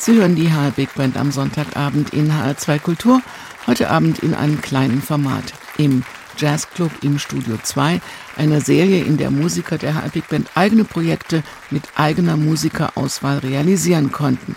Sie 0.07 0.15
hören 0.15 0.37
die 0.37 0.53
HR 0.53 0.71
Big 0.71 0.95
Band 0.95 1.17
am 1.17 1.33
Sonntagabend 1.33 2.15
in 2.15 2.31
HR2 2.31 2.79
Kultur, 2.79 3.23
heute 3.67 3.91
Abend 3.91 4.21
in 4.21 4.35
einem 4.35 4.61
kleinen 4.61 5.03
Format 5.03 5.53
im 5.79 6.05
Jazzclub 6.39 6.93
im 7.03 7.19
Studio 7.19 7.59
2, 7.61 8.01
einer 8.37 8.61
Serie, 8.61 9.03
in 9.03 9.17
der 9.17 9.33
Musiker 9.33 9.79
der 9.79 9.97
HR 9.97 10.11
Big 10.11 10.29
Band 10.29 10.49
eigene 10.55 10.85
Projekte 10.85 11.43
mit 11.71 11.83
eigener 11.97 12.37
Musikerauswahl 12.37 13.39
realisieren 13.39 14.13
konnten. 14.13 14.55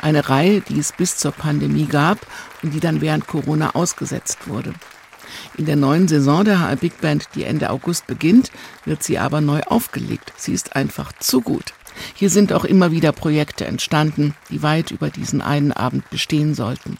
Eine 0.00 0.26
Reihe, 0.26 0.62
die 0.62 0.78
es 0.78 0.92
bis 0.92 1.18
zur 1.18 1.32
Pandemie 1.32 1.84
gab 1.84 2.26
und 2.62 2.72
die 2.72 2.80
dann 2.80 3.02
während 3.02 3.26
Corona 3.26 3.74
ausgesetzt 3.74 4.48
wurde. 4.48 4.72
In 5.58 5.66
der 5.66 5.76
neuen 5.76 6.08
Saison 6.08 6.46
der 6.46 6.60
HR 6.60 6.76
Big 6.76 6.98
Band, 7.02 7.28
die 7.34 7.44
Ende 7.44 7.68
August 7.68 8.06
beginnt, 8.06 8.50
wird 8.86 9.02
sie 9.02 9.18
aber 9.18 9.42
neu 9.42 9.60
aufgelegt. 9.66 10.32
Sie 10.38 10.54
ist 10.54 10.76
einfach 10.76 11.12
zu 11.18 11.42
gut. 11.42 11.74
Hier 12.14 12.30
sind 12.30 12.52
auch 12.52 12.64
immer 12.64 12.92
wieder 12.92 13.12
Projekte 13.12 13.66
entstanden, 13.66 14.34
die 14.50 14.62
weit 14.62 14.90
über 14.90 15.10
diesen 15.10 15.40
einen 15.40 15.72
Abend 15.72 16.08
bestehen 16.10 16.54
sollten. 16.54 16.98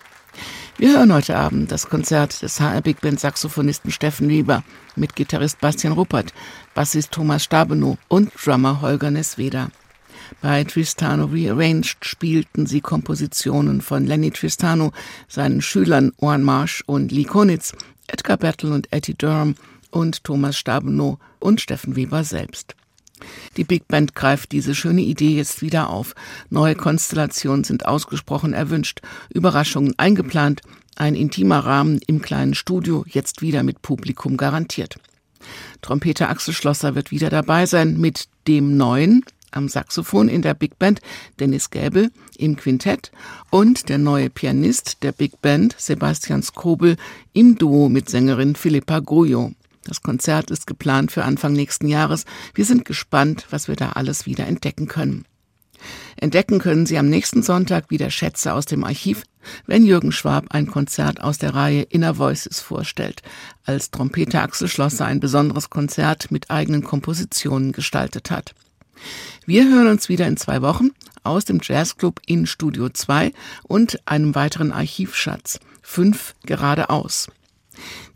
Wir 0.76 0.98
hören 0.98 1.12
heute 1.12 1.36
Abend 1.36 1.70
das 1.70 1.88
Konzert 1.88 2.42
des 2.42 2.60
HR 2.60 2.80
Big 2.80 3.00
Band 3.00 3.20
Saxophonisten 3.20 3.92
Steffen 3.92 4.28
Weber 4.28 4.64
mit 4.96 5.14
Gitarrist 5.14 5.60
Bastian 5.60 5.92
Ruppert, 5.92 6.34
Bassist 6.74 7.12
Thomas 7.12 7.44
Stabenow 7.44 7.96
und 8.08 8.32
Drummer 8.44 8.80
Holger 8.80 9.12
Nesweda. 9.12 9.68
Bei 10.40 10.64
Tristano 10.64 11.26
Rearranged 11.26 12.04
spielten 12.04 12.66
sie 12.66 12.80
Kompositionen 12.80 13.82
von 13.82 14.06
Lenny 14.06 14.30
Tristano, 14.30 14.92
seinen 15.28 15.62
Schülern 15.62 16.12
Oran 16.16 16.42
Marsh 16.42 16.82
und 16.86 17.12
Lee 17.12 17.24
Konitz, 17.24 17.72
Edgar 18.08 18.36
Battle 18.36 18.72
und 18.72 18.92
Eddie 18.92 19.14
Durham 19.14 19.54
und 19.90 20.24
Thomas 20.24 20.56
Stabenow 20.56 21.18
und 21.38 21.60
Steffen 21.60 21.94
Weber 21.94 22.24
selbst. 22.24 22.74
Die 23.56 23.64
Big 23.64 23.86
Band 23.88 24.14
greift 24.14 24.52
diese 24.52 24.74
schöne 24.74 25.02
Idee 25.02 25.36
jetzt 25.36 25.62
wieder 25.62 25.90
auf. 25.90 26.14
Neue 26.50 26.74
Konstellationen 26.74 27.64
sind 27.64 27.86
ausgesprochen 27.86 28.52
erwünscht, 28.52 29.00
Überraschungen 29.32 29.94
eingeplant, 29.98 30.62
ein 30.96 31.14
intimer 31.14 31.60
Rahmen 31.60 32.00
im 32.06 32.22
kleinen 32.22 32.54
Studio 32.54 33.04
jetzt 33.08 33.42
wieder 33.42 33.62
mit 33.62 33.82
Publikum 33.82 34.36
garantiert. 34.36 34.96
Trompeter 35.82 36.30
Axel 36.30 36.54
Schlosser 36.54 36.94
wird 36.94 37.10
wieder 37.10 37.30
dabei 37.30 37.66
sein 37.66 38.00
mit 38.00 38.28
dem 38.46 38.76
neuen 38.76 39.24
am 39.50 39.68
Saxophon 39.68 40.28
in 40.28 40.42
der 40.42 40.54
Big 40.54 40.78
Band 40.78 41.00
Dennis 41.38 41.70
Gäbel 41.70 42.10
im 42.36 42.56
Quintett 42.56 43.12
und 43.50 43.88
der 43.88 43.98
neue 43.98 44.30
Pianist 44.30 45.02
der 45.02 45.12
Big 45.12 45.40
Band 45.40 45.74
Sebastian 45.78 46.42
Skobel 46.42 46.96
im 47.32 47.56
Duo 47.56 47.88
mit 47.88 48.10
Sängerin 48.10 48.56
Philippa 48.56 48.98
Goyo. 49.00 49.52
Das 49.84 50.02
Konzert 50.02 50.50
ist 50.50 50.66
geplant 50.66 51.12
für 51.12 51.24
Anfang 51.24 51.52
nächsten 51.52 51.86
Jahres. 51.88 52.24
Wir 52.54 52.64
sind 52.64 52.84
gespannt, 52.84 53.46
was 53.50 53.68
wir 53.68 53.76
da 53.76 53.90
alles 53.90 54.26
wieder 54.26 54.46
entdecken 54.46 54.88
können. 54.88 55.26
Entdecken 56.16 56.58
können 56.58 56.86
Sie 56.86 56.96
am 56.96 57.08
nächsten 57.08 57.42
Sonntag 57.42 57.90
wieder 57.90 58.10
Schätze 58.10 58.54
aus 58.54 58.64
dem 58.64 58.84
Archiv, 58.84 59.24
wenn 59.66 59.84
Jürgen 59.84 60.12
Schwab 60.12 60.46
ein 60.50 60.66
Konzert 60.66 61.20
aus 61.20 61.36
der 61.36 61.54
Reihe 61.54 61.82
Inner 61.82 62.16
Voices 62.16 62.60
vorstellt, 62.60 63.22
als 63.64 63.90
Trompeter 63.90 64.42
Axel 64.42 64.68
Schlosser 64.68 65.04
ein 65.04 65.20
besonderes 65.20 65.68
Konzert 65.68 66.30
mit 66.30 66.50
eigenen 66.50 66.82
Kompositionen 66.82 67.72
gestaltet 67.72 68.30
hat. 68.30 68.54
Wir 69.44 69.68
hören 69.68 69.88
uns 69.88 70.08
wieder 70.08 70.26
in 70.26 70.38
zwei 70.38 70.62
Wochen 70.62 70.90
aus 71.24 71.44
dem 71.44 71.60
Jazzclub 71.62 72.20
in 72.26 72.46
Studio 72.46 72.88
2 72.88 73.32
und 73.64 73.98
einem 74.06 74.34
weiteren 74.34 74.72
Archivschatz. 74.72 75.60
Fünf 75.82 76.34
geradeaus. 76.46 77.28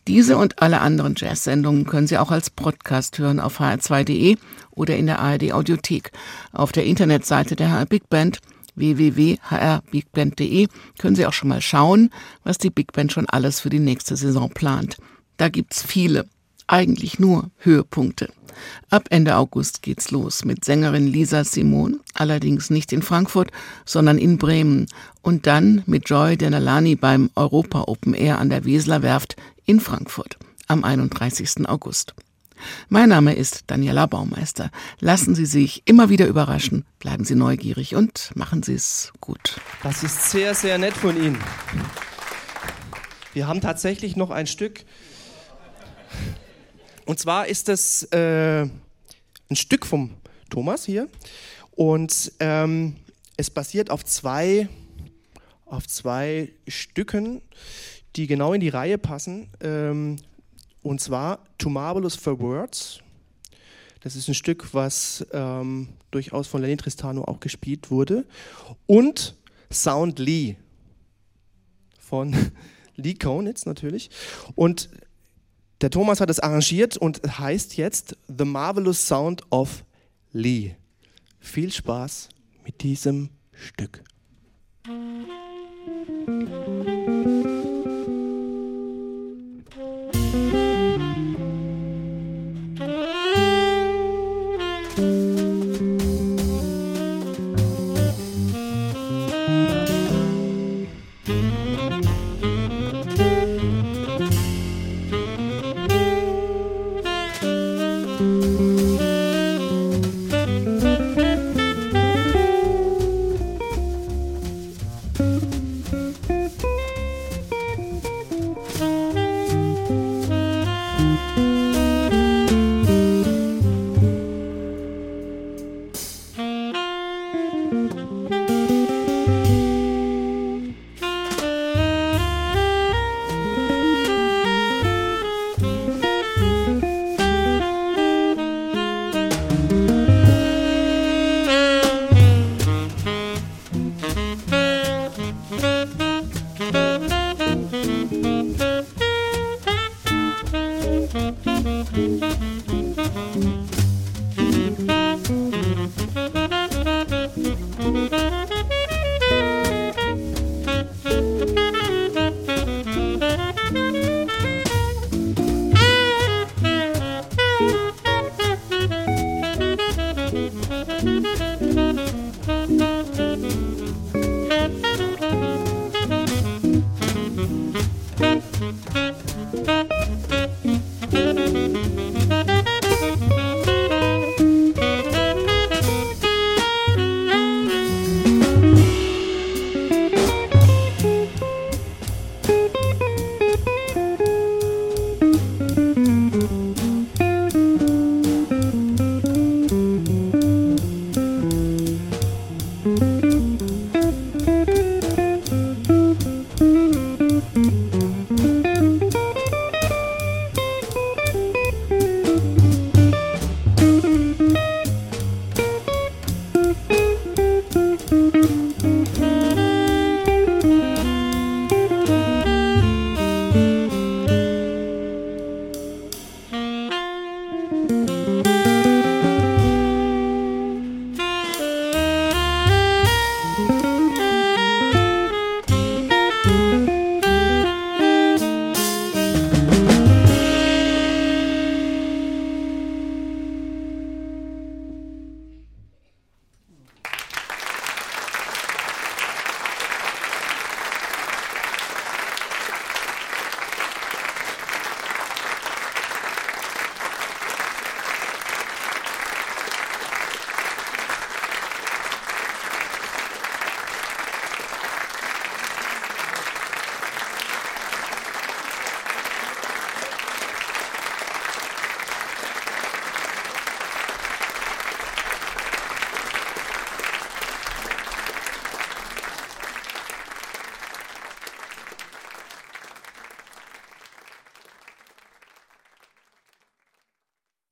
Diese 0.08 0.38
und 0.38 0.62
alle 0.62 0.80
anderen 0.80 1.14
Jazz-Sendungen 1.18 1.84
können 1.84 2.06
Sie 2.06 2.16
auch 2.16 2.30
als 2.30 2.48
Podcast 2.48 3.18
hören 3.18 3.40
auf 3.40 3.60
hr2.de 3.60 4.38
oder 4.70 4.96
in 4.96 5.04
der 5.04 5.18
ARD 5.18 5.52
Audiothek. 5.52 6.12
Auf 6.50 6.72
der 6.72 6.86
Internetseite 6.86 7.56
der 7.56 7.70
HR 7.70 7.84
Big 7.84 8.08
Band 8.08 8.38
www.hrbigband.de 8.74 10.68
können 10.98 11.14
Sie 11.14 11.26
auch 11.26 11.34
schon 11.34 11.50
mal 11.50 11.60
schauen, 11.60 12.08
was 12.42 12.56
die 12.56 12.70
Big 12.70 12.94
Band 12.94 13.12
schon 13.12 13.28
alles 13.28 13.60
für 13.60 13.68
die 13.68 13.80
nächste 13.80 14.16
Saison 14.16 14.48
plant. 14.48 14.96
Da 15.36 15.50
gibt's 15.50 15.82
viele, 15.82 16.24
eigentlich 16.66 17.18
nur 17.18 17.50
Höhepunkte. 17.58 18.30
Ab 18.88 19.08
Ende 19.10 19.36
August 19.36 19.82
geht's 19.82 20.10
los 20.10 20.42
mit 20.42 20.64
Sängerin 20.64 21.06
Lisa 21.06 21.44
Simon, 21.44 22.00
allerdings 22.14 22.70
nicht 22.70 22.94
in 22.94 23.02
Frankfurt, 23.02 23.50
sondern 23.84 24.16
in 24.16 24.38
Bremen 24.38 24.86
und 25.20 25.46
dann 25.46 25.82
mit 25.84 26.08
Joy 26.08 26.38
Denalani 26.38 26.96
beim 26.96 27.28
Europa 27.34 27.84
Open 27.86 28.14
Air 28.14 28.38
an 28.38 28.48
der 28.48 28.64
Weseler 28.64 29.02
Werft 29.02 29.36
in 29.68 29.80
Frankfurt 29.80 30.38
am 30.66 30.82
31. 30.82 31.68
August. 31.68 32.14
Mein 32.88 33.10
Name 33.10 33.34
ist 33.34 33.64
Daniela 33.66 34.06
Baumeister. 34.06 34.70
Lassen 34.98 35.34
Sie 35.34 35.44
sich 35.44 35.82
immer 35.84 36.08
wieder 36.08 36.26
überraschen, 36.26 36.86
bleiben 36.98 37.24
Sie 37.24 37.34
neugierig 37.34 37.94
und 37.94 38.30
machen 38.34 38.62
Sie 38.62 38.72
es 38.72 39.12
gut. 39.20 39.60
Das 39.82 40.02
ist 40.02 40.30
sehr, 40.30 40.54
sehr 40.54 40.78
nett 40.78 40.94
von 40.94 41.22
Ihnen. 41.22 41.38
Wir 43.34 43.46
haben 43.46 43.60
tatsächlich 43.60 44.16
noch 44.16 44.30
ein 44.30 44.46
Stück. 44.46 44.86
Und 47.04 47.18
zwar 47.18 47.46
ist 47.46 47.68
es 47.68 48.04
äh, 48.04 48.62
ein 48.62 49.56
Stück 49.56 49.84
vom 49.84 50.14
Thomas 50.48 50.86
hier. 50.86 51.10
Und 51.72 52.32
ähm, 52.40 52.96
es 53.36 53.50
basiert 53.50 53.90
auf 53.90 54.02
zwei, 54.02 54.70
auf 55.66 55.86
zwei 55.86 56.52
Stücken, 56.66 57.42
die 58.18 58.26
genau 58.26 58.52
in 58.52 58.60
die 58.60 58.68
Reihe 58.68 58.98
passen. 58.98 59.48
Ähm, 59.60 60.16
und 60.82 61.00
zwar 61.00 61.44
Too 61.56 61.70
Marvelous 61.70 62.16
for 62.16 62.38
Words. 62.40 63.00
Das 64.00 64.16
ist 64.16 64.28
ein 64.28 64.34
Stück, 64.34 64.74
was 64.74 65.26
ähm, 65.32 65.88
durchaus 66.10 66.46
von 66.46 66.60
Lenny 66.60 66.76
Tristano 66.76 67.24
auch 67.24 67.40
gespielt 67.40 67.90
wurde. 67.90 68.26
Und 68.86 69.36
Sound 69.72 70.18
Lee 70.18 70.56
von 71.98 72.34
Lee 72.96 73.14
Konitz 73.14 73.66
natürlich. 73.66 74.10
Und 74.54 74.88
der 75.80 75.90
Thomas 75.90 76.20
hat 76.20 76.30
es 76.30 76.40
arrangiert 76.40 76.96
und 76.96 77.38
heißt 77.38 77.76
jetzt 77.76 78.16
The 78.26 78.44
Marvelous 78.44 79.06
Sound 79.06 79.42
of 79.50 79.84
Lee. 80.32 80.74
Viel 81.38 81.72
Spaß 81.72 82.30
mit 82.64 82.82
diesem 82.82 83.30
Stück. 83.52 84.02